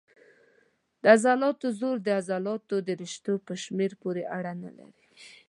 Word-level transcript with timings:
د 1.01 1.03
عضلاتو 1.15 1.67
زور 1.79 1.97
د 2.03 2.07
عضلاتو 2.19 2.75
د 2.87 2.89
رشتو 3.01 3.33
په 3.47 3.53
شمېر 3.63 3.91
پورې 4.01 4.23
اړه 4.37 4.53
نه 4.63 4.71
لري. 4.77 5.05